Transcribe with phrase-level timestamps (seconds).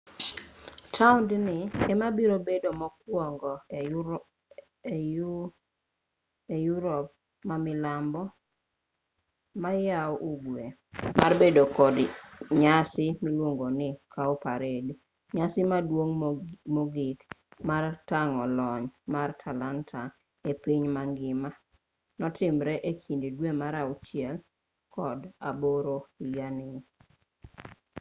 [0.93, 1.57] taondni
[1.91, 3.53] emabiro bedo mokwongo
[6.55, 7.05] e yupop
[7.49, 10.63] ma milambo-mayougwe
[11.19, 11.95] mar bedo kod
[12.61, 14.93] nyasi miluongo ni cowparade
[15.35, 16.13] nyasi maduong'
[16.75, 17.19] mogik
[17.69, 20.01] mar tang'o lony mar talanta
[20.49, 21.49] epiny mangima
[22.19, 24.35] notimre ekind dwe mar auchiel
[24.95, 26.69] kod aboro higani